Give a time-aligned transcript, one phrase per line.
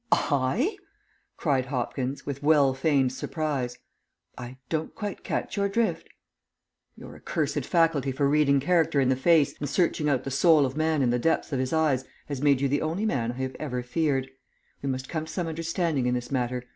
[0.11, 0.77] "I?"
[1.37, 3.77] cried Hopkins, with well feigned surprise.
[4.35, 6.09] "I don't quite catch your drift."
[6.97, 10.75] "Your accursed faculty for reading character in the face, and searching out the soul of
[10.75, 13.55] man in the depths of his eyes has made you the only man I have
[13.59, 14.27] ever feared.
[14.81, 16.63] We must come to some understanding in this matter.